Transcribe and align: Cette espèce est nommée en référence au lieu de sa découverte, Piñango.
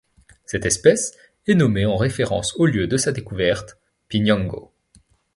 Cette 0.47 0.65
espèce 0.65 1.15
est 1.45 1.53
nommée 1.53 1.85
en 1.85 1.95
référence 1.95 2.55
au 2.55 2.65
lieu 2.65 2.87
de 2.87 2.97
sa 2.97 3.11
découverte, 3.11 3.77
Piñango. 4.07 4.73